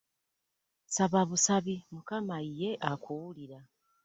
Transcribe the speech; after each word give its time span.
Sababusabi 0.95 1.75
Mukama 1.93 2.37
ye 2.59 2.71
akuwulira. 2.91 3.59